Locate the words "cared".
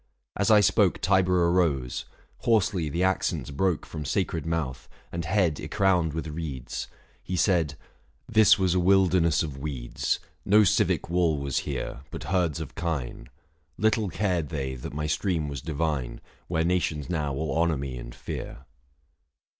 14.09-14.49